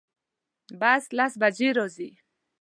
بس 0.79 1.03
لس 1.17 1.33
بجی 1.41 1.69
راځي 1.77 2.09